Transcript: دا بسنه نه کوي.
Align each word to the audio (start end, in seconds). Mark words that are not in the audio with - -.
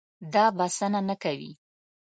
دا 0.33 0.45
بسنه 0.57 0.99
نه 1.07 1.15
کوي. 1.23 1.51